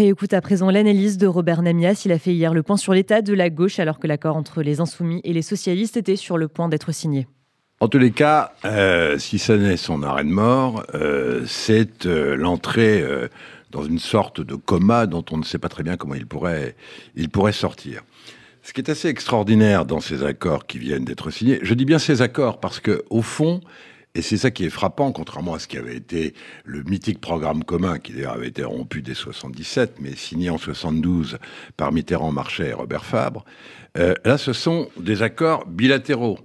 [0.00, 2.04] réécoute à présent l'analyse de Robert Namias.
[2.06, 4.62] Il a fait hier le point sur l'état de la gauche alors que l'accord entre
[4.62, 7.26] les insoumis et les socialistes était sur le point d'être signé.
[7.80, 12.34] En tous les cas, euh, si ça n'est son arrêt de mort, euh, c'est euh,
[12.34, 13.04] l'entrée
[13.72, 16.76] dans une sorte de coma dont on ne sait pas très bien comment il pourrait,
[17.14, 18.00] il pourrait sortir.
[18.62, 21.98] Ce qui est assez extraordinaire dans ces accords qui viennent d'être signés, je dis bien
[21.98, 23.60] ces accords parce que au fond,
[24.14, 26.34] et c'est ça qui est frappant, contrairement à ce qui avait été
[26.64, 31.38] le mythique programme commun, qui d'ailleurs avait été rompu dès 77, mais signé en 72
[31.76, 33.44] par Mitterrand, Marchais et Robert Fabre.
[33.98, 36.38] Euh, là, ce sont des accords bilatéraux.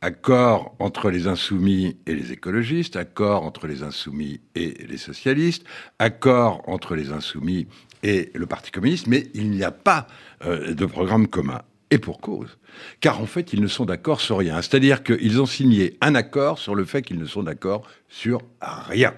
[0.00, 5.64] Accords entre les insoumis et les écologistes, accords entre les insoumis et les socialistes,
[6.00, 7.68] accords entre les insoumis
[8.02, 10.08] et le Parti communiste, mais il n'y a pas
[10.44, 11.62] euh, de programme commun.
[11.92, 12.56] Et pour cause.
[13.00, 14.62] Car en fait, ils ne sont d'accord sur rien.
[14.62, 19.12] C'est-à-dire qu'ils ont signé un accord sur le fait qu'ils ne sont d'accord sur rien.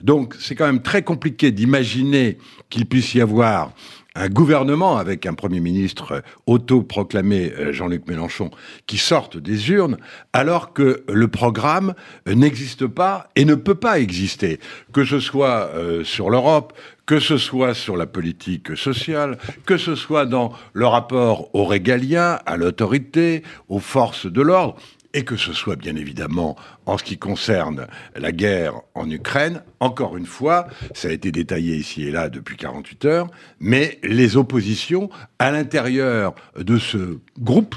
[0.00, 2.38] Donc c'est quand même très compliqué d'imaginer
[2.70, 3.72] qu'il puisse y avoir
[4.16, 8.50] un gouvernement avec un Premier ministre autoproclamé, euh, Jean-Luc Mélenchon,
[8.86, 9.98] qui sorte des urnes,
[10.32, 11.94] alors que le programme
[12.26, 14.58] n'existe pas et ne peut pas exister,
[14.92, 16.72] que ce soit euh, sur l'Europe,
[17.04, 22.40] que ce soit sur la politique sociale, que ce soit dans le rapport aux régaliens,
[22.46, 24.76] à l'autorité, aux forces de l'ordre,
[25.16, 30.18] et que ce soit bien évidemment en ce qui concerne la guerre en Ukraine, encore
[30.18, 33.26] une fois, ça a été détaillé ici et là depuis 48 heures,
[33.58, 37.74] mais les oppositions à l'intérieur de ce groupe,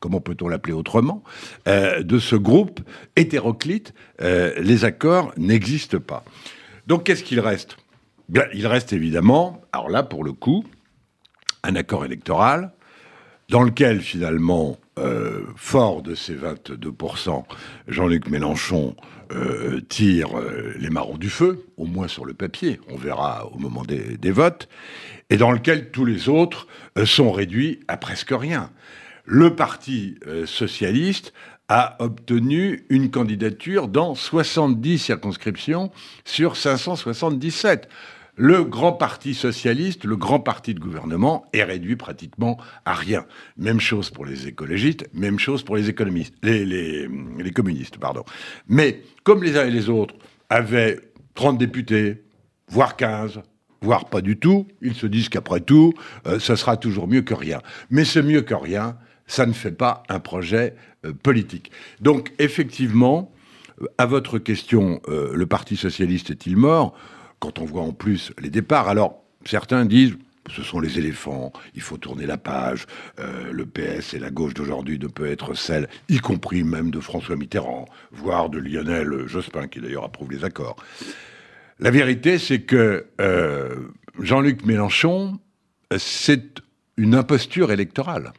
[0.00, 1.22] comment peut-on l'appeler autrement,
[1.68, 2.80] euh, de ce groupe
[3.14, 3.92] hétéroclite,
[4.22, 6.24] euh, les accords n'existent pas.
[6.86, 7.76] Donc qu'est-ce qu'il reste?
[8.54, 10.64] Il reste évidemment, alors là pour le coup,
[11.62, 12.72] un accord électoral
[13.50, 17.44] dans lequel finalement, euh, fort de ces 22%,
[17.88, 18.94] Jean-Luc Mélenchon
[19.32, 23.58] euh, tire euh, les marrons du feu, au moins sur le papier, on verra au
[23.58, 24.68] moment des, des votes,
[25.30, 26.68] et dans lequel tous les autres
[27.04, 28.70] sont réduits à presque rien.
[29.24, 31.32] Le Parti socialiste
[31.68, 35.92] a obtenu une candidature dans 70 circonscriptions
[36.24, 37.88] sur 577
[38.36, 43.26] le grand parti socialiste, le grand parti de gouvernement est réduit pratiquement à rien.
[43.56, 47.08] Même chose pour les écologistes, même chose pour les économistes, les,
[47.54, 48.24] communistes, pardon.
[48.68, 50.14] Mais comme les uns et les autres
[50.48, 51.00] avaient
[51.34, 52.22] 30 députés,
[52.68, 53.40] voire 15,
[53.82, 55.92] voire pas du tout, ils se disent qu'après tout,
[56.26, 57.60] euh, ça sera toujours mieux que rien.
[57.90, 58.96] Mais c'est mieux que rien,
[59.26, 60.74] ça ne fait pas un projet
[61.04, 61.70] euh, politique.
[62.00, 63.32] Donc effectivement,
[63.98, 66.94] à votre question, euh, le Parti socialiste est-il mort?
[67.40, 70.16] Quand on voit en plus les départs, alors certains disent
[70.48, 72.86] ce sont les éléphants, il faut tourner la page,
[73.18, 77.00] euh, le PS et la gauche d'aujourd'hui ne peut être celle, y compris même de
[77.00, 80.76] François Mitterrand, voire de Lionel Jospin, qui d'ailleurs approuve les accords.
[81.78, 83.74] La vérité, c'est que euh,
[84.18, 85.38] Jean-Luc Mélenchon,
[85.96, 86.60] c'est
[86.96, 88.32] une imposture électorale.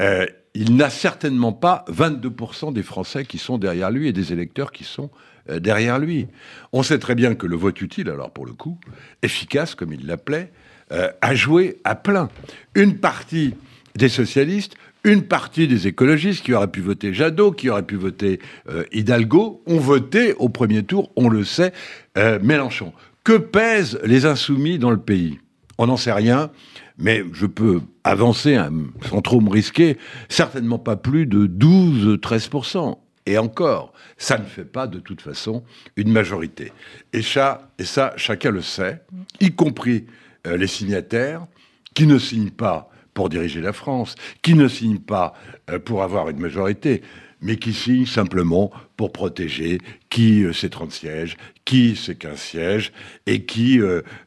[0.00, 4.72] Euh, il n'a certainement pas 22% des Français qui sont derrière lui et des électeurs
[4.72, 5.10] qui sont
[5.50, 6.28] euh, derrière lui.
[6.72, 8.78] On sait très bien que le vote utile, alors pour le coup,
[9.22, 10.50] efficace comme il l'appelait,
[10.92, 12.30] euh, a joué à plein.
[12.74, 13.52] Une partie
[13.96, 18.40] des socialistes, une partie des écologistes qui auraient pu voter Jadot, qui auraient pu voter
[18.70, 21.72] euh, Hidalgo, ont voté au premier tour, on le sait,
[22.16, 22.94] Mélenchon.
[23.24, 25.38] Que pèsent les insoumis dans le pays?
[25.78, 26.50] On n'en sait rien,
[26.98, 28.72] mais je peux avancer hein,
[29.08, 29.98] sans trop me risquer,
[30.28, 32.98] certainement pas plus de 12-13%.
[33.26, 35.64] Et encore, ça ne fait pas de toute façon
[35.96, 36.72] une majorité.
[37.12, 37.70] Et ça,
[38.16, 39.02] chacun le sait,
[39.40, 40.06] y compris
[40.46, 41.46] euh, les signataires,
[41.94, 45.34] qui ne signent pas pour diriger la France, qui ne signent pas
[45.70, 47.02] euh, pour avoir une majorité,
[47.40, 52.92] mais qui signent simplement pour protéger qui euh, c'est 30 sièges, qui c'est 15 sièges,
[53.26, 53.80] et qui,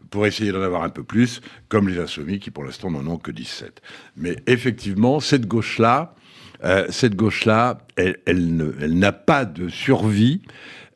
[0.09, 3.17] pour essayer d'en avoir un peu plus, comme les insoumis qui pour l'instant n'en ont
[3.17, 3.81] que 17.
[4.17, 6.13] Mais effectivement, cette gauche-là,
[6.63, 10.41] euh, cette gauche-là, elle, n'a pas de survie.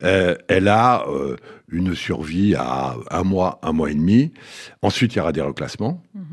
[0.02, 1.36] Euh, elle a euh,
[1.68, 4.32] une survie à un mois, un mois et demi.
[4.82, 6.02] Ensuite, il y aura des reclassements.
[6.14, 6.24] Mhm.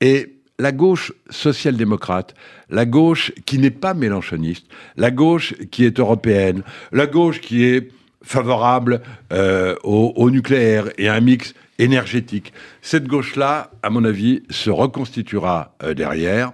[0.00, 2.34] Et la gauche social-démocrate,
[2.70, 4.66] la gauche qui n'est pas mélanchoniste,
[4.96, 6.62] la gauche qui est européenne,
[6.92, 7.90] la gauche qui est
[8.22, 9.00] favorable
[9.30, 12.52] au, au, nucléaire et à un mix énergétique.
[12.82, 16.52] Cette gauche-là, à mon avis, se reconstituera derrière,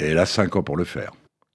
[0.00, 1.12] et elle a cinq ans pour le faire.